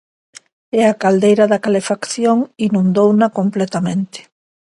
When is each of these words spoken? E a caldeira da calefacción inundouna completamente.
E 0.79 0.79
a 0.91 0.93
caldeira 1.01 1.45
da 1.51 1.61
calefacción 1.65 2.37
inundouna 2.67 3.27
completamente. 3.37 4.19